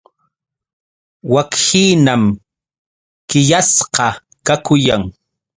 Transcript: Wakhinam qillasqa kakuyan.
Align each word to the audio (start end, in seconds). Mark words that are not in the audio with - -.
Wakhinam 1.33 2.23
qillasqa 3.29 4.07
kakuyan. 4.45 5.03